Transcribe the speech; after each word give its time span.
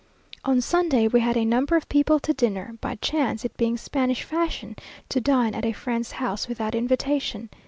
On 0.45 0.61
Sunday 0.61 1.07
we 1.07 1.19
had 1.19 1.37
a 1.37 1.45
number 1.45 1.75
of 1.75 1.87
people 1.87 2.19
to 2.21 2.33
dinner, 2.33 2.75
by 2.81 2.95
chance, 3.03 3.45
it 3.45 3.55
being 3.55 3.77
Spanish 3.77 4.23
fashion 4.23 4.75
to 5.09 5.21
dine 5.21 5.53
at 5.53 5.63
a 5.63 5.73
friend's 5.73 6.13
house 6.13 6.47
without 6.47 6.73
invitation. 6.73 7.51